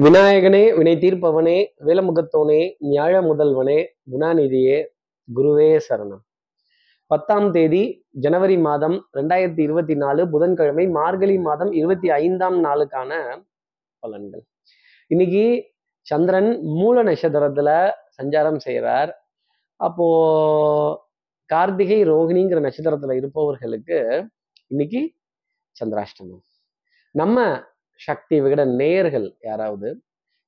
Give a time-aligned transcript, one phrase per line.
[0.00, 4.86] விநாயகனே வினை தீர்ப்பவனே வேலமுகத்தோனே ஞாழ முதல்வனே குணாநிதியே
[5.34, 6.22] குருவே சரணம்.
[7.06, 13.12] பத்தாம் தேதி ஜனவரி மாதம் ரெண்டாயிரத்தி இருபத்தி நாலு புதன்கிழமை மார்கழி மாதம் இருபத்தி ஐந்தாம் நாளுக்கான
[14.06, 14.40] பலன்கள்.
[15.06, 15.64] இன்னைக்கு
[16.00, 17.90] சந்திரன் மூல நட்சத்திரத்துல
[18.22, 19.28] சஞ்சாரம் செய்கிறார்
[19.76, 20.08] அப்போ
[21.46, 24.26] கார்த்திகை ரோகிணிங்கிற நட்சத்திரத்துல இருப்பவர்களுக்கு
[24.66, 25.12] இன்னைக்கு
[25.84, 26.42] சந்திராஷ்டமம்.
[27.10, 27.62] நம்ம
[28.00, 29.88] சக்தி விகட நேயர்கள் யாராவது?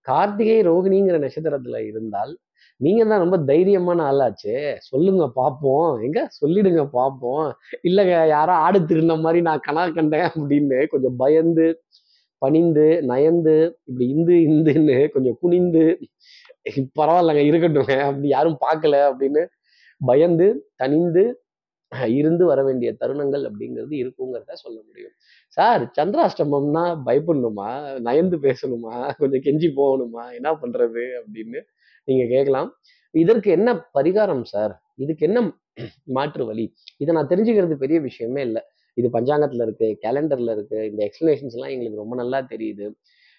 [0.07, 2.33] கார்த்திகை ரோகிணிங்கிற நட்சத்திரத்துல இருந்தால்
[2.81, 4.57] நீங்க தான் ரொம்ப தைரியமான ஆளாச்சே.
[4.89, 6.21] சொல்லுங்க பார்ப்போம் எங்க?
[6.41, 7.47] சொல்லிடுங்க பார்ப்போம்
[7.89, 11.67] இல்லைங்க யாரோ ஆடு திருந்த மாதிரி நான் கனா கண்டேன் அப்படின்னு கொஞ்சம் பயந்து
[12.43, 13.55] பணிந்து நயந்து
[13.89, 15.85] இப்படி இந்து இந்துன்னு கொஞ்சம் குனிந்து
[16.99, 19.43] பரவாயில்லங்க இருக்கட்டுங்க அப்படி யாரும் பார்க்கல அப்படின்னு
[20.01, 21.23] பயந்து தனிந்து
[22.05, 25.13] இருந்து வர வேண்டிய தருணங்கள் அப்படிங்கிறது இருக்குங்கிறத சொல்ல முடியும்.
[25.49, 28.01] சார் சந்திராஷ்டமம்னா பயப்படணுமா?
[28.01, 29.15] நயந்து பேசணுமா?
[29.17, 30.35] கொஞ்சம் கெஞ்சி போகணுமா?
[30.35, 31.61] என்ன பண்றது அப்படின்னு
[32.05, 32.77] நீங்க கேட்கலாம்.
[33.11, 34.83] இதற்கு என்ன பரிகாரம் சார்?
[34.95, 35.55] இதுக்கு என்ன
[36.05, 36.75] மாற்று வழி?
[36.99, 38.63] இதை நான் தெரிஞ்சுக்கிறது பெரிய விஷயமே இல்லை.
[38.95, 40.91] இது பஞ்சாங்கத்துல இருக்கு கேலண்டர்ல இருக்கு.
[40.91, 42.91] இந்த எக்ஸ்பிளேஷன்ஸ் எல்லாம் எங்களுக்கு ரொம்ப நல்லா தெரியுது.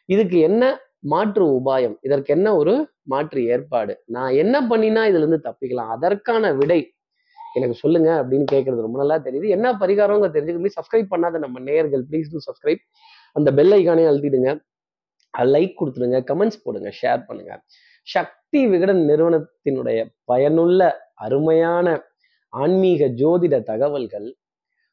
[0.06, 1.96] இதுக்கு என்ன மாற்று உபாயம்?
[2.02, 4.04] இதற்கு என்ன ஒரு மாற்று ஏற்பாடு?
[4.06, 5.88] நான் என்ன பண்ணினா இதுல இருந்து தப்பிக்கலாம்?
[5.88, 6.94] அதற்கான விடை
[7.54, 9.48] எனக்கு சொல்லுங்க அப்படின்னு கேட்கறது ரொம்ப நல்லா தெரியுது.
[9.48, 12.82] என்ன பரிகாரங்க தெரிஞ்சுக்க சப்ஸ்கிரைப் பண்ணாத நம்ம நேயர்கள் ப்ளீஸ் டூ சப்ஸ்கிரைப்
[13.32, 14.52] அந்த பெல் ஐக்கானே அழுத்திடுங்க.
[15.34, 16.92] லைக் கொடுத்துருங்க கமெண்ட்ஸ் போடுங்க.
[17.02, 17.64] ஷேர் பண்ணுங்க.
[18.02, 20.82] சக்தி விகடன் நிறுவனத்தினுடைய பயனுள்ள
[21.14, 22.04] அருமையான
[22.50, 24.38] ஆன்மீக ஜோதிட தகவல்கள்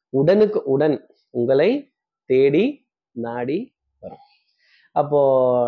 [0.09, 1.93] உடனுக்கு உடன் உங்களை
[2.25, 4.25] தேடி நாடி வரும்.
[4.91, 5.19] அப்போ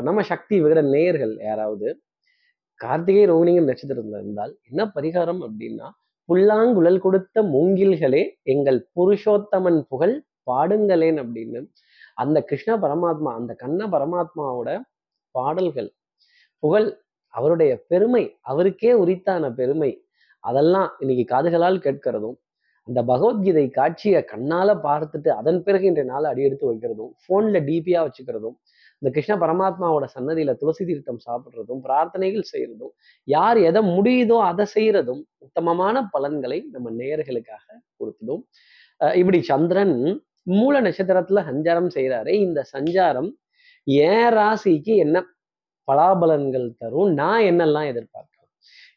[0.01, 2.01] நம்ம சக்தி விகடன் நேயர்கள் யாராவது
[2.75, 5.89] கார்த்திகை ரோகிணிங்கிற நட்சத்திரத்தில் இருந்தால் என்ன பரிகாரம் அப்படின்னா
[6.29, 10.15] புல்லாங்குழல் கொடுத்த மூங்கில்களே எங்கள் புருஷோத்தமன் புகழ்
[10.51, 11.59] பாடுங்களேன் அப்படின்னு.
[12.17, 14.69] அந்த கிருஷ்ண பரமாத்மா அந்த கண்ண பரமாத்மாவோட
[15.35, 15.89] பாடல்கள்
[16.63, 16.87] புகழ்
[17.33, 19.91] அவருடைய பெருமை அவருக்கே உரித்தான பெருமை
[20.43, 22.37] அதெல்லாம் இன்னைக்கு காதுகளால் கேட்கிறதும்
[22.87, 28.55] அந்த பகவத்கீதை காட்சியை கண்ணால பார்த்துட்டு அதன் பிறகு இன்றைய நாள் அடியெடுத்து வைக்கிறதும் ஃபோன்ல டிபியா வச்சுக்கிறதும்
[29.01, 32.93] இந்த கிருஷ்ண பரமாத்மாவோட சன்னதியில துளசி தீர்த்தம் சாப்பிட்றதும் பிரார்த்தனைகள் செய்யறதும்
[33.27, 37.65] யார் எதை முடியுதோ அதை செய்யறதும் உத்தமமான பலன்களை நம்ம நேயர்களுக்காக
[37.99, 38.43] கொடுத்துடும்
[38.99, 39.95] இப்படி சந்திரன்
[40.47, 43.29] மூல நட்சத்திரத்துல சஞ்சாரம் செய்யறாரு இந்த சஞ்சாரம்
[44.07, 45.17] ஏன் ராசிக்கு என்ன
[45.87, 48.49] பலாபலன்கள் தரும் நான் என்னெல்லாம் எதிர்பார்க்கலாம்?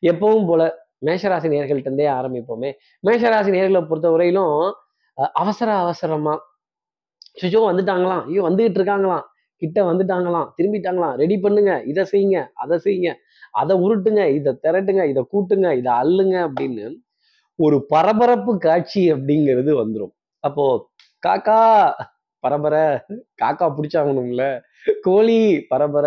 [0.02, 0.62] எப்பவும் போல
[1.06, 2.70] மேஷராசி நேர்கள்ட்டே ஆரம்பிப்போமே.
[3.04, 4.56] மேஷராசி நேர்களை பொறுத்த வரையிலும்
[5.34, 6.34] அவசர அவசரமா
[7.36, 9.26] சுஜோ வந்துட்டாங்களாம் ஐயோ வந்துகிட்டு இருக்காங்களாம்
[9.62, 10.48] கிட்ட வந்துட்டாங்களாம்.
[10.58, 11.14] திரும்பிட்டாங்களாம்.
[11.14, 11.72] ரெடி பண்ணுங்க.
[11.84, 12.38] இதை செய்யுங்க.
[12.54, 13.10] அதை செய்யுங்க.
[13.54, 14.22] அதை உருட்டுங்க.
[14.30, 15.04] இதை திரட்டுங்க.
[15.04, 15.68] இதை கூட்டுங்க.
[15.76, 16.86] இதை அள்ளுங்க அப்படின்னு
[17.58, 20.12] ஒரு பரபரப்பு காட்சி அப்படிங்கிறது வந்துடும்
[20.44, 20.64] அப்போ
[21.22, 21.58] காக்கா
[22.44, 22.74] பரபர.
[23.42, 24.44] காக்கா பிடிச்சாகணும்ல.
[25.02, 26.06] கோழி பரபர.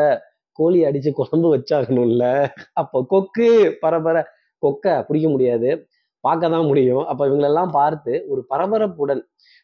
[0.59, 2.25] கோழி அடிச்சு குழம்பு வச்சாகணும்ல.
[2.73, 3.49] அப்போ கொக்கு
[3.81, 4.17] பரபர.
[4.63, 5.69] கொக்கை பிடிக்க முடியாது.
[6.25, 7.03] பார்க்க தான் முடியும்.
[7.11, 9.23] அப்போ இவங்களெல்லாம் பார்த்து ஒரு பரபரப்புடன்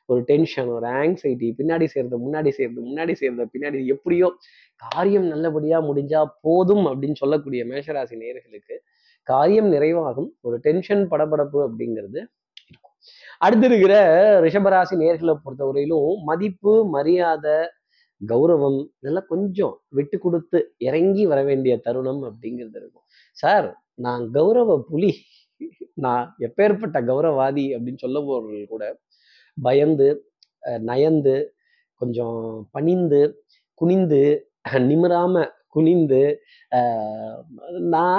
[0.10, 4.28] ஒரு டென்ஷன் ஒரு ஆங்ஸைட்டி பின்னாடி சேர்ந்த முன்னாடி செய்யறது முன்னாடி சேர்ந்த பின்னாடி எப்படியோ
[4.82, 8.76] காரியம் நல்லபடியாக முடிஞ்சா போதும் அப்படின்னு சொல்லக்கூடிய மேஷராசி நேர்களுக்கு
[9.28, 10.30] காரியம் நிறைவாகும்.
[10.48, 12.20] ஒரு டென்ஷன் படபடப்பு அப்படிங்கிறது
[12.70, 12.94] இருக்கும்.
[13.46, 13.96] அடுத்து இருக்கிற
[14.46, 17.58] ரிஷபராசி நேர்களை பொறுத்தவரையிலும் மதிப்பு மரியாதை
[18.22, 23.06] கௌரவம் இதெல்லாம் கொஞ்சம் விட்டு கொடுத்து இறங்கி வர வேண்டிய தருணம் அப்படிங்கிறது இருக்கும்.
[23.42, 23.68] சார்
[24.06, 25.12] நான் கௌரவ புலி.
[25.96, 28.84] நான் எப்பேற்பட்ட கௌரவாதி அப்படின்னு சொல்ல போறவர்கள் கூட
[29.58, 30.10] பயந்து
[30.82, 31.36] நயந்து
[32.02, 32.38] கொஞ்சம்
[32.72, 33.22] பணிந்து
[33.82, 34.22] குனிந்து
[34.90, 36.22] நிமிராம குனிந்து
[37.94, 38.16] நான்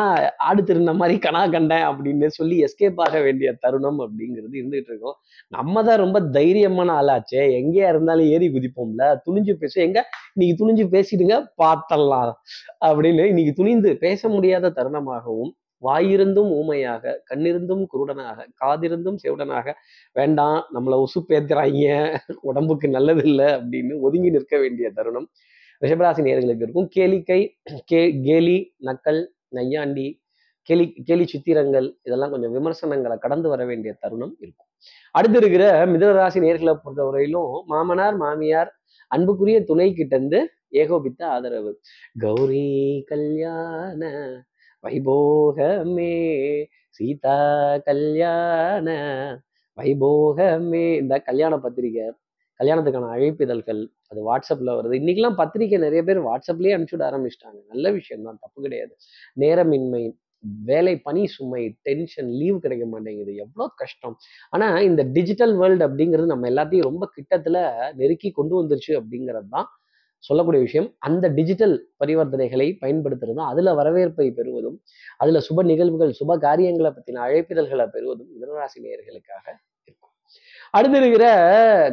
[0.49, 5.17] ஆடு திருந்த மாதிரி கனா கண்டேன் அப்படின்னு சொல்லி எஸ்கேப் ஆக வேண்டிய தருணம் அப்படிங்கிறது இருந்துகிட்டு இருக்கோம்.
[5.53, 7.43] நம்ம தான் ரொம்ப தைரியமான ஆளாச்சே.
[7.61, 9.03] எங்கேயா இருந்தாலும் ஏறி குதிப்போம்ல.
[9.26, 9.75] துணிஞ்சு பேச.
[9.82, 10.00] எங்க?
[10.35, 12.32] இன்னைக்கு துணிஞ்சு பேசிடுங்க பார்த்தலாம்
[12.87, 19.75] அப்படின்னு இன்னைக்கு துணிந்து பேச முடியாத தருணமாகவும் வாயிருந்தும் ஊமையாக கண்ணிருந்தும் குருடனாக காதிருந்தும் செவுடனாக
[20.12, 25.29] வேண்டாம் நம்மளை உசுப்பேத்துறாங்க உடம்புக்கு நல்லது இல்லை அப்படின்னு ஒதுங்கி நிற்க வேண்டிய தருணம்.
[25.82, 26.88] ரிஷபராசி நேர்களுக்கு இருக்கும்.
[26.97, 27.41] கேளிக்கை
[27.85, 30.09] கே கேலி நக்கல் நையாண்டி
[30.69, 34.69] கேலி கேலி சித்திரங்கள் இதெல்லாம் கொஞ்சம் விமர்சனங்களை கடந்து வர வேண்டிய தருணம் இருக்கும்.
[35.15, 38.71] அடுத்து இருக்கிற மிதனராசி நேர்களை பொறுத்தவரையிலும் மாமனார் மாமியார்
[39.11, 41.73] அன்புக்குரிய துணை கிட்ட இருந்து ஏகோபித்த ஆதரவு.
[42.19, 42.69] கௌரி
[43.06, 44.03] கல்யாண
[44.85, 46.15] வைபோகமே
[46.99, 47.37] சீதா
[47.88, 48.88] கல்யாண
[49.79, 50.87] வைபோகமே.
[51.03, 52.06] இந்த கல்யாண பத்திரிகை
[52.61, 54.94] கல்யாணத்துக்கான அழைப்பிதழ்கள் அது வாட்ஸ்அப்பில் வருது.
[55.00, 57.61] இன்னைக்கெல்லாம் பத்திரிக்கை நிறைய பேர் வாட்ஸ்அப்லேயே அனுப்பிச்சுட ஆரம்பிச்சிட்டாங்க.
[57.73, 58.93] நல்ல விஷயம் தான் தப்பு கிடையாது.
[59.37, 60.03] நேரமின்மை
[60.69, 63.32] வேலை பணி சுமை டென்ஷன் லீவ் கிடைக்க மாட்டேங்குது.
[63.44, 64.17] எவ்வளோ கஷ்டம்.
[64.53, 67.61] ஆனால் இந்த டிஜிட்டல் வேர்ல்டு அப்படிங்கிறது நம்ம எல்லாத்தையும் ரொம்ப கிட்டத்தில்
[68.00, 69.69] நெருக்கி கொண்டு வந்துருச்சு அப்படிங்கிறது தான்
[70.22, 74.76] சொல்லக்கூடிய விஷயம் அந்த டிஜிட்டல் பரிவர்த்தனைகளை பயன்படுத்துறதும் அதுல வரவேற்பை பெறுவதும்
[75.17, 79.46] அதுல சுப நிகழ்வுகள் சுப காரியங்களை பத்தின அழைப்பிதழ்களை பெறுவதும் மிதனராசி நேயர்களுக்காக
[79.88, 80.12] இருக்கும்.
[80.70, 81.26] அடுத்து இருக்கிற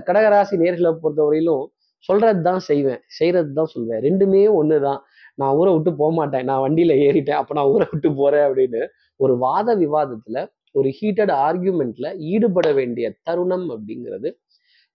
[0.08, 1.64] கடகராசி நேர்களை பொறுத்தவரையிலும்
[2.10, 4.02] சொல்றது தான் செய்வேன் செய்யறது தான் சொல்வேன்.
[4.08, 5.00] ரெண்டுமே ஒண்ணுதான்.
[5.36, 6.46] நான் ஊரை விட்டு போக மாட்டேன்.
[6.50, 8.82] நான் வண்டியில ஏறிட்டேன் அப்ப நான் ஊரை விட்டு போறேன் அப்படின்னு
[9.20, 10.38] ஒரு வாத விவாதத்துல
[10.72, 14.30] ஒரு ஹீட்டட் ஆர்கியூமெண்ட்ல ஈடுபட வேண்டிய தருணம் அப்படிங்கிறது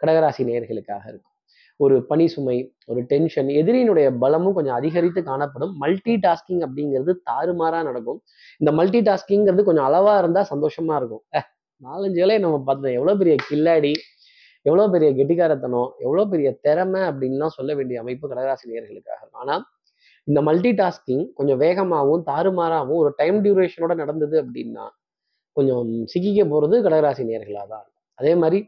[0.00, 1.31] கடகராசி நேர்களுக்காக இருக்கும்.
[1.82, 2.56] ஒரு பணி சுமை
[2.88, 5.72] ஒரு டென்ஷன் எதிரியினுடைய பலமும் கொஞ்சம் அதிகரித்து காணப்படும்.
[5.82, 8.20] மல்டி டாஸ்கிங் அப்படிங்கிறது தாறுமாறாக நடக்கும்.
[8.60, 11.24] இந்த மல்டி டாஸ்கிங்கிறது கொஞ்சம் அளவாக இருந்தால் சந்தோஷமாக இருக்கும்.
[11.82, 13.92] நாலஞ்சு வேலையை நம்ம பார்த்தோம் எவ்வளோ பெரிய கில்லாடி
[14.66, 18.98] எவ்வளோ பெரிய கெட்டிக்காரத்தனம் எவ்வளோ பெரிய திறமை அப்படின்லாம் சொல்ல வேண்டிய அமைப்பு கடகராசி
[19.40, 19.62] ஆனால்
[20.28, 24.84] இந்த மல்டி டாஸ்கிங் கொஞ்சம் வேகமாகவும் தாறுமாறாகவும் ஒரு டைம் டியூரேஷனோட நடந்தது அப்படின்னா
[25.56, 27.86] கொஞ்சம் சிக்கிக்க போகிறது கடகராசி நேர்களாக தான்
[28.18, 28.58] அதே மாதிரி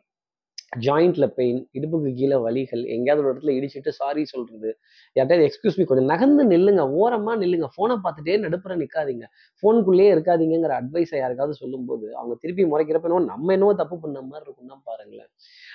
[0.87, 4.71] ஜாயிண்ட்ல பெயின் இடுப்புக்கு கீழே வலிகள் எங்கேயாவது ஒரு இடத்துல இடிச்சிட்டு சாரி சொல்றது.
[5.17, 7.69] யார்ட்டையாவது எக்ஸ்கியூஸ் மீ கொஞ்சம் நகர்ந்து நில்லுங்க ஓரமா நில்லுங்க.
[7.77, 9.27] போனை பார்த்துட்டே நடுப்புற நிற்காதீங்க
[9.63, 14.79] போனுக்குள்ளேயே இருக்காதீங்கிற அட்வைஸை யாருக்காவது சொல்லும்போது அவங்க திருப்பி முறைக்கிறப்ப என்னவோ நம்ம என்னவோ தப்பு பண்ண மாதிரி இருக்கும்னா
[14.91, 15.31] பாருங்களேன்.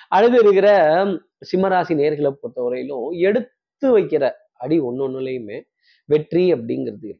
[0.08, 0.68] அழுது இருக்கிற
[1.50, 4.24] சிம்மராசி நேர்களை பொறுத்தவரையிலும் எடுத்து வைக்கிற
[4.64, 5.58] அடி ஒன்னொன்னுலையுமே
[6.08, 7.10] வெற்றி அப்படிங்கிறது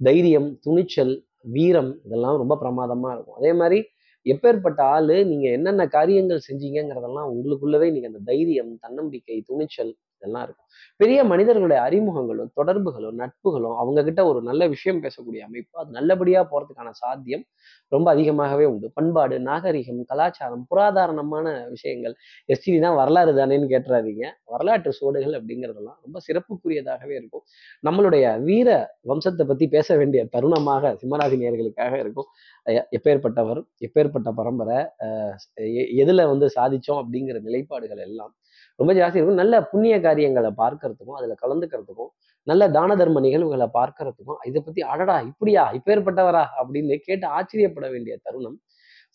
[0.00, 1.14] தைரியம் துணிச்சல்
[1.54, 3.36] வீரம் இதெல்லாம் ரொம்ப பிரமாதமா இருக்கும்.
[3.40, 3.78] அதே மாதிரி
[4.26, 9.92] எப்பேற்பட்ட ஆள் நீங்கள் என்னென்ன காரியங்கள் செஞ்சீங்கங்கிறதெல்லாம் உங்களுக்குள்ளவே நீங்கள் அந்த தைரியம் தன்னம்பிக்கை துணிச்சல்
[10.26, 10.64] இதெல்லாம் இருக்கும்.
[10.96, 16.90] பெரிய மனிதர்களுடைய அறிமுகங்களும் தொடர்புகளும் நட்புகளும் அவங்க கிட்ட ஒரு நல்ல விஷயம் பேசக்கூடிய அமைப்பு அது நல்லபடியா போறதுக்கான
[16.90, 17.44] சாத்தியம்
[17.92, 18.90] ரொம்ப அதிகமாகவே உண்டு.
[18.94, 22.14] பண்பாடு நாகரிகம் கலாச்சாரம் புராதாரணமான விஷயங்கள்
[22.48, 24.24] எஸ்டிடி தான் வரலாறு தானேன்னு கேட்டுறாதீங்க.
[24.44, 27.44] வரலாற்று சுவடுகள் அப்படிங்கிறதெல்லாம் ரொம்ப சிறப்புக்குரியதாகவே இருக்கும்.
[27.86, 28.70] நம்மளுடைய வீர
[29.08, 32.28] வம்சத்தை பத்தி பேச வேண்டிய தருணமாக சிம்மராசி நேயர்களுக்காக இருக்கும்
[32.98, 34.78] எப்பேற்பட்டவர் எப்பேற்பட்ட பரம்பரை
[35.54, 38.32] எ- எதுல வந்து சாதிச்சோம் அப்படிங்கிற நிலைப்பாடுகள் எல்லாம்
[38.80, 39.40] ரொம்ப ஜாஸ்தி இருக்கும்.
[39.42, 42.10] நல்ல புண்ணிய காரியங்களை பார்க்கறதுக்கும் அதுல கலந்துக்கிறதுக்கும்
[42.46, 48.56] நல்ல தான தர்ம நிகழ்வுகளை பார்க்கறதுக்கும் இதை பத்தி அடடா இப்படியா இப்பேற்பட்டவரா அப்படின்னு கேட்டு ஆச்சரியப்பட வேண்டிய தருணம்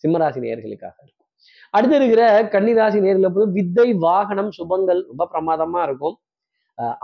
[0.04, 1.28] சிம்மராசி நேயர்களுக்காக இருக்கும்.
[1.74, 2.22] அடுத்து இருக்கிற
[2.54, 6.16] கன்னிராசி நேர்களை போது வித்தை வாகனம் சுபங்கள் ரொம்ப பிரமாதமா இருக்கும்.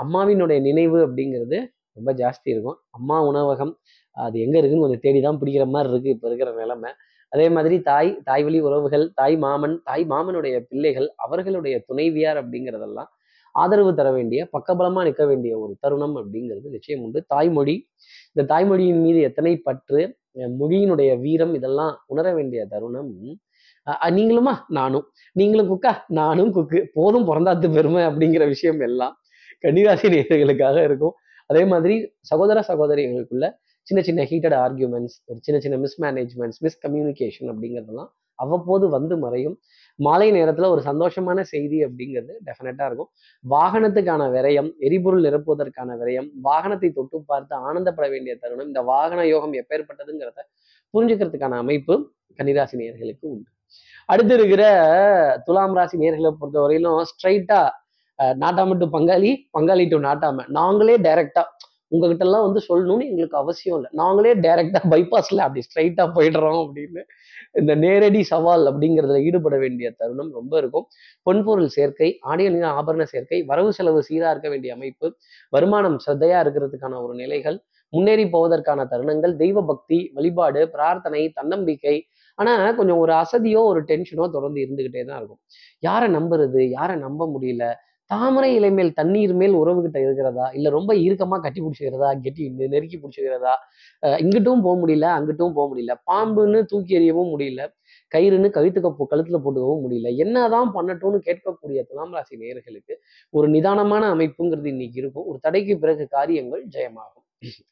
[0.03, 1.59] அம்மாவினுடைய நினைவு அப்படிங்கிறது
[1.99, 2.79] ரொம்ப ஜாஸ்தி இருக்கும்.
[2.99, 3.73] அம்மா உணவகம்
[4.17, 6.11] அது எங்க இருக்குன்னு கொஞ்சம் தேடி தான் பிடிக்கிற மாதிரி இருக்கு.
[6.17, 6.91] இப்ப இருக்கிற நிலைமை.
[7.33, 13.11] அதே மாதிரி தாய் தாய் வழி உறவுகள் தாய் மாமன் தாய் மாமனுடைய பிள்ளைகள் அவர்களுடைய துணைவியார் அப்படிங்கிறதெல்லாம்
[13.55, 17.19] ஆதரவு தர வேண்டிய பக்கபலமா நிற்க வேண்டிய ஒரு தருணம் அப்படிங்கிறது நிச்சயம் உண்டு.
[17.27, 17.75] தாய்மொழி
[18.33, 20.01] இந்த தாய்மொழியின் மீது எத்தனை பற்று
[20.61, 23.13] மொழியினுடைய வீரம் இதெல்லாம் உணர வேண்டிய தருணம்.
[24.17, 24.55] நீங்களுமா?
[24.79, 25.05] நானும்.
[25.33, 25.93] நீங்களும் குக்கா?
[26.21, 26.81] நானும் குக்கு.
[26.97, 29.15] போதும் பிறந்தாத்து பெருமை அப்படிங்கிற விஷயம் எல்லாம்
[29.65, 31.15] கன்னிராசி நேர்களுக்காக இருக்கும்.
[31.51, 31.95] அதே மாதிரி
[32.31, 33.47] சகோதர சகோதரிகளுக்குள்ள
[33.89, 39.55] சின்ன சின்ன ஹீட்டட் ஆர்கியூமெண்ட்ஸ் ஒரு சின்ன சின்ன மிஸ்மேனேஜ்மெண்ட்ஸ் மிஸ்கம்யூனிகேஷன் அப்படிங்கிறதெல்லாம் அவ்வப்போது வந்து மறையும்.
[39.99, 43.11] மாலை நேரத்துல ஒரு சந்தோஷமான செய்தி அப்படிங்கிறது டெஃபினட்டாக இருக்கும்.
[43.45, 50.45] வாகனத்துக்கான விரயம் எரிபொருள் நிரப்புவதற்கான விரயம் வாகனத்தை தொட்டு பார்த்து ஆனந்தப்பட வேண்டிய தருணம் இந்த வாகன யோகம் எப்பேற்பட்டதுங்கிறத
[50.95, 51.95] புரிஞ்சுக்கிறதுக்கான அமைப்பு
[52.39, 53.49] கன்னிராசி நேர்களுக்கு உண்டு.
[54.09, 54.63] அடுத்து இருக்கிற
[55.47, 57.61] துலாம் ராசி நேர்களை பொறுத்தவரையிலும் ஸ்ட்ரைட்டா
[58.43, 61.43] நாட்டாம டு பங்காளி பங்காளி டு நாட்டாம நாங்களே டைரக்டா
[61.93, 63.91] உங்ககிட்டலாம் வந்து சொல்லணும்னு எங்களுக்கு அவசியம் இல்லை.
[64.01, 67.03] நாங்களே டைரெக்டாக பைபாஸில் அப்படி ஸ்ட்ரைட்டாக போயிடுறோம் அப்படின்னு
[67.61, 70.87] இந்த நேரடி சவால் அப்படிங்கிறதுல ஈடுபட வேண்டிய தருணம் ரொம்ப இருக்கும்.
[71.27, 72.49] பொன்பொருள் சேர்க்கை ஆடிய
[72.81, 75.09] ஆபரண சேர்க்கை வரவு செலவு சீராக இருக்க வேண்டிய அமைப்பு
[75.53, 77.59] வருமானம் சிரத்தையாக இருக்கிறதுக்கான ஒரு நிலைகள்
[77.93, 81.97] முன்னேறி போவதற்கான தருணங்கள் தெய்வ பக்தி வழிபாடு பிரார்த்தனை தன்னம்பிக்கை
[82.39, 85.41] ஆனா கொஞ்சம் ஒரு அசதியோ ஒரு டென்ஷனோ தொடர்ந்து இருந்துகிட்டே தான் இருக்கும்.
[85.87, 87.65] யாரை நம்புறது யாரை நம்ப முடியல
[88.11, 90.47] தாமரை இலை மேல் தண்ணீர் மேல் உறவு கிட்ட இருக்கிறதா?
[90.57, 92.11] இல்லை ரொம்ப ஈர்க்கமாக கட்டி பிடிச்சிக்கிறதா?
[92.25, 93.55] கெட்டி நெருக்கி பிடிச்சிக்கிறதா?
[94.23, 95.95] இங்கிட்டும் போக முடியல அங்கிட்டும் போக முடியல.
[96.11, 97.63] பாம்புன்னு தூக்கி எறியவும் முடியல.
[98.15, 100.11] கயிறுன்னு கழுத்துக்க கழுத்துல போட்டுக்கவும் முடியல.
[100.25, 102.95] என்னதான் பண்ணட்டும்னு கேட்கக்கூடிய துலாம் ராசி நேயர்களுக்கு
[103.35, 105.27] ஒரு நிதானமான அமைப்புங்கிறது இன்னைக்கு இருக்கும்.
[105.31, 107.25] ஒரு தடைக்கு பிறகு காரியங்கள் ஜெயமாகும்.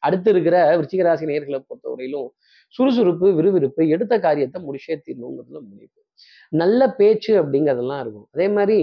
[0.07, 2.29] அடுத்து இருக்கிற விருச்சிக ராசி நேயர்களை பொறுத்தவரையிலும்
[2.75, 6.01] சுறுசுறுப்பு விறுவிறுப்பு எடுத்த காரியத்தை முடிச்சே தீரணுங்கிறதுல முனைப்பு.
[6.63, 8.29] நல்ல பேச்சு அப்படிங்கிறதெல்லாம் இருக்கும்.
[8.35, 8.79] அதே மாதிரி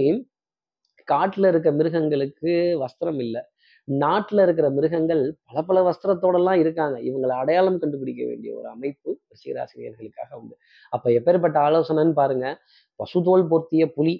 [1.08, 2.52] காட்டுல இருக்க மிருகங்களுக்கு
[2.84, 3.42] வஸ்திரம் இல்லை.
[3.88, 6.96] நாட்டுல இருக்கிற மிருகங்கள் பல பல வஸ்திரத்தோடலாம் இருக்காங்க.
[7.00, 10.54] இவங்களை அடையாளம் கண்டுபிடிக்க வேண்டிய ஒரு அமைப்பு ரிஷிகராசினியர்களுக்காக உண்டு.
[10.92, 12.46] அப்ப எப்பேற்பட்ட ஆலோசனைன்னு பாருங்க.
[13.00, 14.14] பசுதோல் பொருத்திய புலி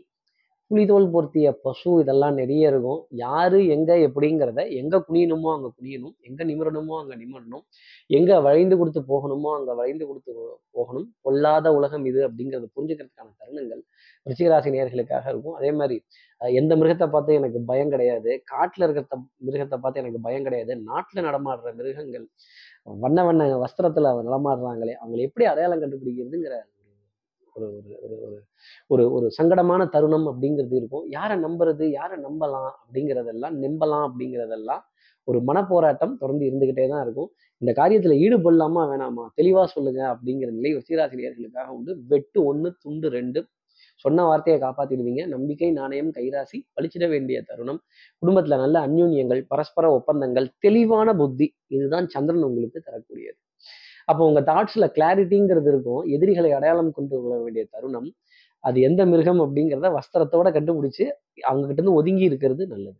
[0.71, 3.01] புலிதோல் பொருத்திய பசு இதெல்லாம் நிறைய இருக்கும்.
[3.25, 6.15] யாரு எங்க எப்படிங்கிறத எங்க குனியணுமோ அங்க குனியணும்.
[6.21, 7.65] எங்க நிமிரணுமோ அங்க நிமிரணும்.
[8.11, 10.33] எங்க வளைந்து கொடுத்து போகணுமோ அங்க வளைந்து கொடுத்து
[10.71, 11.07] போகணும்.
[11.23, 13.83] பொல்லாத உலகம் இது அப்படிங்கிறத புரிஞ்சுக்கிறதுக்கான தருணங்கள்
[14.27, 15.57] ரிச்சிகராசி நேர்களுக்காக இருக்கும்.
[15.61, 15.97] அதே மாதிரி
[16.61, 18.31] எந்த மிருகத்தை பார்த்து எனக்கு பயம் கிடையாது.
[18.53, 20.73] காட்டில் இருக்கிற மிருகத்தை பார்த்து எனக்கு பயம் கிடையாது.
[20.91, 22.27] நாட்டில் நடமாடுற மிருகங்கள்
[23.05, 26.57] வண்ண வண்ண வஸ்திரத்துல நடமாடுறாங்களே அவங்களை எப்படி அடையாளம் கண்டுபிடிக்கிறதுங்கிற
[27.57, 28.39] ஒரு ஒரு ஒரு ஒரு
[28.95, 31.05] ஒரு ஒரு சங்கடமான தருணம் அப்படிங்கிறது இருக்கும்.
[31.17, 34.83] யாரை நம்புறது யாரை நம்பலாம் அப்படிங்கிறதெல்லாம் நம்பலாம் அப்படிங்கிறதெல்லாம்
[35.29, 37.29] ஒரு மனப்போராட்டம் தொடர்ந்து இருந்துகிட்டே தான் இருக்கும்.
[37.63, 41.93] இந்த காரியத்தில் ஈடுபடலாமா வேணாமா தெளிவாக சொல்லுங்க அப்படிங்கிற நிலை சீராசிரியர்களுக்காக உண்டு.
[42.13, 43.43] வெட்டு ஒன்று துண்டு ரெண்டு
[44.03, 45.23] சொன்ன வார்த்தையை காப்பாத்திடுவீங்க.
[45.35, 47.81] நம்பிக்கை நாணயம் கைராசி பழிச்சிட வேண்டிய தருணம்.
[48.23, 53.39] குடும்பத்துல நல்ல அந்யூன்யங்கள் பரஸ்பர ஒப்பந்தங்கள் தெளிவான புத்தி இதுதான் சந்திரன் உங்களுக்கு தரக்கூடியது.
[54.11, 56.03] அப்போ உங்க தாட்ஸ்ல கிளாரிட்டிங்கிறது இருக்கும்.
[56.17, 58.09] எதிரிகளை அடையாளம் கொண்டு கொள்ள வேண்டிய தருணம்.
[58.65, 61.05] அது எந்த மிருகம் அப்படிங்கிறத வஸ்திரத்தோட கண்டுபிடிச்சு
[61.49, 62.99] அவங்க கிட்ட இருந்து ஒதுங்கி இருக்கிறது நல்லது.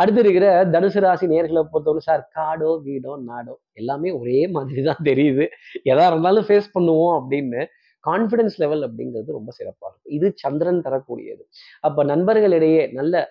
[0.00, 5.44] அடுத்து இருக்கிற தனுசு ராசி நேர்களை பொறுத்தவரை சார் காடோ வீடோ நாடோ எல்லாமே ஒரே மாதிரி தான் தெரியுது.
[5.92, 7.62] எதா இருந்தாலும் ஃபேஸ் பண்ணுவோம் அப்படின்னு
[8.04, 10.14] கான்ஃபிடன்ஸ் லெவல் அப்படிங்கிறது ரொம்ப சிறப்பாக இருக்கும்.
[10.16, 11.42] இது சந்திரன் தரக்கூடியது.
[11.84, 13.24] அப்போ நண்பர்களிடையே நல்ல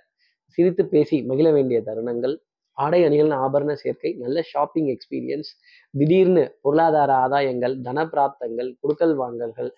[0.57, 2.35] சிரித்து பேசி மகிழ வேண்டிய தருணங்கள்
[2.77, 5.49] ஆடை அணிகள் ஆபரண சேர்க்கை நல்ல ஷாப்பிங் எக்ஸ்பீரியன்ஸ்
[5.93, 9.69] திடீர்னு பொருளாதார ஆதாயங்கள் தன பிராப்தங்கள் குடுக்கல் வாங்கல்கள்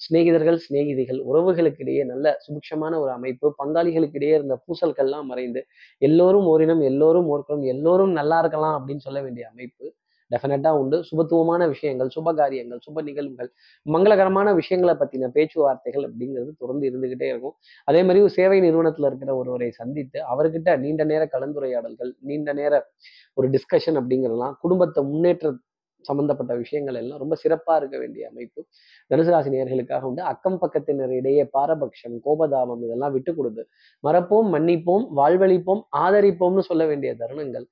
[0.00, 5.62] சிநேகிதர்கள் சிநேகிதிகள் உறவுகளுக்கிடையே நல்ல சுபிக்ஷமான ஒரு அமைப்பு பங்காளிகளுக்கிடையே இருந்த பூசல்கள்லாம் மறைந்து
[6.02, 9.86] எல்லோரும் ஓரினம் எல்லோரும் ஓர்க்குளம் எல்லோரும் நல்லா இருக்கலாம் அப்படின்னு சொல்ல வேண்டிய அமைப்பு
[10.30, 10.98] டெஃபினட்டாக உண்டு.
[11.10, 13.50] சுபத்துவமான விஷயங்கள் சுப காரியங்கள் சுப நிகழ்வுகள்
[13.86, 17.56] மங்களகரமான விஷயங்களை பத்தின பேச்சுவார்த்தைகள் அப்படிங்கிறது தொடர்ந்து இருந்துகிட்டே இருக்கும்.
[17.84, 22.74] அதே மாதிரி சேவை நிறுவனத்தில் இருக்கிற ஒருவரை சந்தித்து அவர்கிட்ட நீண்ட நேர கலந்துரையாடல்கள் நீண்ட நேர
[23.34, 25.52] ஒரு டிஸ்கஷன் அப்படிங்கிறதுலாம் குடும்பத்தை முன்னேற்ற
[26.04, 28.60] சம்பந்தப்பட்ட விஷயங்கள் எல்லாம் ரொம்ப சிறப்பாக இருக்க வேண்டிய அமைப்பு.
[29.10, 29.50] தனுசு ராசி
[30.02, 30.22] உண்டு.
[30.22, 33.62] அக்கம் பக்கத்தினரிடையே பாரபட்சம் கோபதாபம் இதெல்லாம் விட்டு கொடுத்து
[34.04, 37.66] மறப்போம் மன்னிப்போம் வாழ்வழிப்போம் ஆதரிப்போம்னு சொல்ல வேண்டிய தருணங்கள்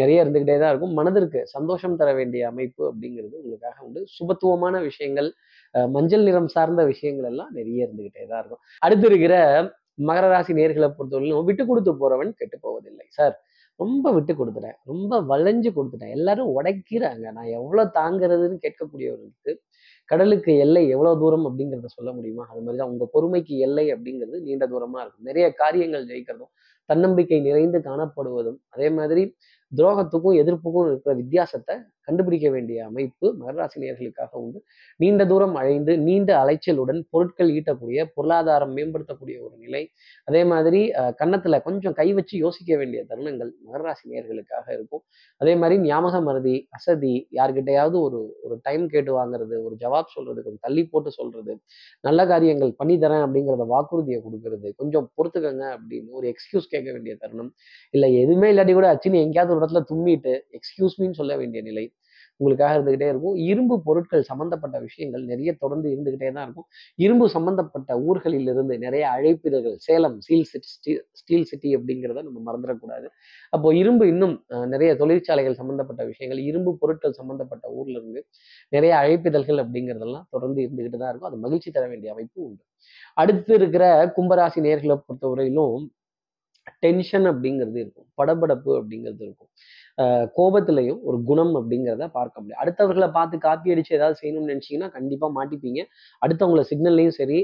[0.00, 0.94] நிறைய இருந்துகிட்டே தான் இருக்கும்.
[0.98, 4.02] மனதிற்கு சந்தோஷம் தர வேண்டிய அமைப்பு அப்படிங்கிறது உங்களுக்காக உண்டு.
[4.16, 5.28] சுபத்துவமான விஷயங்கள்
[5.94, 8.62] மஞ்சள் நிறம் சார்ந்த விஷயங்கள் எல்லாம் நிறைய இருந்துகிட்டே தான் இருக்கும்.
[8.86, 9.34] அடுத்து இருக்கிற
[10.08, 13.34] மகர ராசி நேர்களை பொறுத்தவரையிலும் விட்டு கொடுத்து போறவன் கெட்டு போவதில்லை சார்.
[13.80, 14.76] ரொம்ப விட்டு கொடுத்துட்டேன்.
[14.90, 16.14] ரொம்ப வளைஞ்சு கொடுத்துட்டேன்.
[16.16, 17.24] எல்லாரும் உடைக்கிறாங்க.
[17.36, 19.52] நான் எவ்வளவு தாங்குறதுன்னு கேட்கக்கூடியவர்களுக்கு
[20.10, 22.44] கடலுக்கு எல்லை எவ்வளவு தூரம் அப்படிங்கிறத சொல்ல முடியுமா?
[22.50, 25.28] அது மாதிரி தான் உங்க பொறுமைக்கு எல்லை அப்படிங்கிறது நீண்ட தூரமா இருக்கும்.
[25.30, 26.52] நிறைய காரியங்கள் ஜெயிக்கிறதும்
[26.90, 29.22] தன்னம்பிக்கை நிறைந்து காணப்படுவதும் அதே மாதிரி
[29.76, 31.74] துரோகத்துக்கும் எதிர்ப்புக்கும் இருக்கிற வித்தியாசத்தை
[32.08, 34.58] கண்டுபிடிக்க வேண்டிய அமைப்பு மகராசினியர்களுக்காக உண்டு.
[34.96, 39.82] நீண்ட தூரம் அழைந்து நீண்ட அலைச்சலுடன் பொருட்கள் ஈட்டக்கூடிய பொருளாதாரம் மேம்படுத்தக்கூடிய ஒரு நிலை.
[40.28, 40.80] அதே மாதிரி
[41.20, 45.04] கன்னத்துல கொஞ்சம் கை வச்சு யோசிக்க வேண்டிய தருணங்கள் மகராசினியர்களுக்காக இருக்கும்.
[45.40, 50.64] அதே மாதிரி ஞாபக மருதி அசதி யார்கிட்டையாவது ஒரு ஒரு டைம் கேட்டு வாங்குறது ஒரு ஜவாப் சொல்றது கொஞ்சம்
[50.66, 51.52] தள்ளி போட்டு சொல்றது
[52.00, 57.50] நல்ல காரியங்கள் பண்ணி தரேன் அப்படிங்கிறத வாக்குறுதியை கொடுக்கறது கொஞ்சம் பொறுத்துக்கங்க அப்படின்னு ஒரு எக்ஸ்கியூஸ் கேட்க வேண்டிய தருணம்.
[57.90, 61.84] இல்லை எதுவுமே இல்லாட்டி கூட அச்சின்னு எங்கேயாவது ஒரு இடத்துல தும்மிட்டு எக்ஸ்கியூஸ் மீன்னு சொல்ல வேண்டிய நிலை.
[62.42, 63.36] உங்களுக்காக இருந்துகிட்டே இருக்கும்.
[63.50, 66.66] இரும்பு பொருட்கள் சம்பந்தப்பட்ட விஷயங்கள் நிறைய தொடர்ந்து இருந்துகிட்டே தான் இருக்கும்.
[67.04, 73.08] இரும்பு சம்பந்தப்பட்ட ஊர்களில் இருந்து நிறைய அழைப்பிதழ்கள் Salem steel city steel city அப்படிங்கிறத நம்ம மறந்துடக்கூடாது.
[73.56, 74.34] அப்போ இரும்பு இன்னும்
[74.74, 78.22] நிறைய தொழிற்சாலைகள் சம்பந்தப்பட்ட விஷயங்கள் இரும்பு பொருட்கள் சம்பந்தப்பட்ட ஊர்ல இருந்து
[78.76, 81.30] நிறைய அழைப்பிதழ்கள் அப்படிங்கிறதெல்லாம் தொடர்ந்து இருந்துகிட்டு தான் இருக்கும்.
[81.32, 82.62] அது மகிழ்ச்சி தர வேண்டிய அமைப்பு உண்டு.
[83.16, 83.84] அடுத்து இருக்கிற
[84.18, 85.76] கும்பராசி நேர்களை பொறுத்தவரையிலும்
[86.84, 88.06] டென்ஷன் அப்படிங்கிறது இருக்கும்.
[88.20, 89.50] படபடப்பு அப்படிங்கிறது இருக்கும்.
[90.38, 92.60] கோபத்திலையும் ஒரு குணம் அப்படிங்கிறத பார்க்க முடியும்.
[92.62, 95.82] அடுத்தவர்களை பார்த்து காப்பி அடிச்சு ஏதாவது செய்யணும்னு நினைச்சீங்கன்னா கண்டிப்பாக மாட்டிப்பீங்க.
[96.22, 97.40] அடுத்தவங்களை சிக்னல்லையும் சரி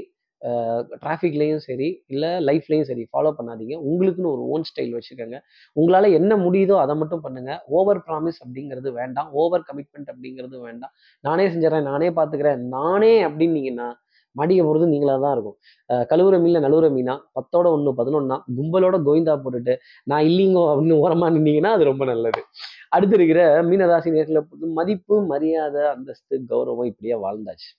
[1.03, 3.75] டிராஃபிக்லேயும் சரி இல்லை லைஃப்லேயும் சரி ஃபாலோ பண்ணாதீங்க.
[3.89, 5.37] உங்களுக்குன்னு ஒரு ஓன் ஸ்டைல் வச்சுக்கோங்க.
[5.79, 9.29] உங்களால் என்ன முடியுதோ அதை மட்டும் பண்ணுங்கள் ஓவர் ப்ராமிஸ் அப்படிங்கிறது வேண்டாம்.
[9.41, 10.93] ஓவர் கமிட்மெண்ட் அப்படிங்கிறது வேண்டாம்.
[11.27, 13.89] நானே செஞ்சிடறேன் நானே பார்த்துக்கிறேன் நானே அப்படின்னீங்கன்னா
[14.37, 15.57] மாட்டிக்க போகிறது நீங்களாக தான் இருக்கும்.
[15.89, 21.39] அஹ் கழுவுற மீனில் நழுவுற மீனா பத்தோட ஒன்று பதினொன்னா கும்பலோட கோவிந்தா போட்டுட்டு நான் இல்லைங்கோ அப்படின்னு ஓரமாக
[21.39, 22.41] நின்னீங்கன்னா அது ரொம்ப நல்லது.
[22.89, 24.41] அடுத்து இருக்கிற மீனராசி நேரத்தில்
[24.73, 27.69] மதிப்பு மரியாதை அந்தஸ்து கௌரவம் இப்படியே வாழ்ந்தாச்சு.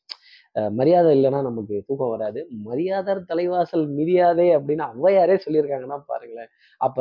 [0.54, 2.46] அஹ் மரியாதை இல்லைன்னா நமக்கு தூக்கம் வராது.
[2.64, 6.50] மரியாதர் தலைவாசல் மிதியாதே அப்படின்னு ஔவையாரே சொல்லியிருக்காங்கன்னா பாருங்களேன்.
[6.80, 6.98] அப்ப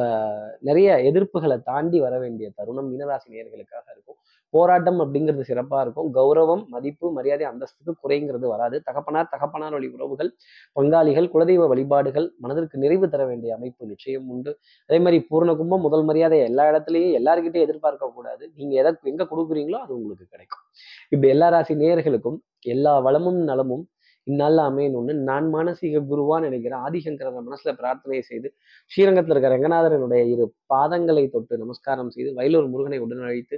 [0.59, 4.19] நிறைய எதிர்ப்புகளை தாண்டி வர வேண்டிய தருணம் மீனராசி நேர்களுக்காக இருக்கும்.
[4.53, 6.07] போராட்டம் அப்படிங்கிறது சிறப்பா இருக்கும்.
[6.17, 8.77] கௌரவம் மதிப்பு மரியாதை அந்தஸ்துக்கு குறைங்கிறது வராது.
[8.87, 10.31] தகப்பனார் தகப்பனார் வழி உறவுகள்
[10.75, 14.53] பங்காளிகள் குலதெய்வ வழிபாடுகள் மனதிற்கு நிறைவு தர வேண்டிய அமைப்பு நிச்சயம் உண்டு.
[14.89, 18.43] அதே மாதிரி பூர்ண கும்பம் முதல் மரியாதை எல்லா இடத்துலையும் எல்லாருக்கிட்டையும் எதிர்பார்க்க கூடாது.
[18.57, 20.65] நீங்க எதை எங்க கொடுக்குறீங்களோ அது உங்களுக்கு கிடைக்கும்.
[21.13, 22.39] இப்படி எல்லா ராசி நேயர்களுக்கும்
[22.75, 23.85] எல்லா வளமும் நலமும்
[24.27, 28.47] இந்நாளில் அமையணும்னு நான் மானசீக குருவா நினைக்கிறேன் ஆதிசங்கரனை மனசுல பிரார்த்தனை செய்து
[28.91, 33.57] ஸ்ரீரங்கத்தில் இருக்கிற ரங்கநாதரனுடைய இரு பாதங்களை தொட்டு நமஸ்காரம் செய்து வயலூர் முருகனை உடனழைத்து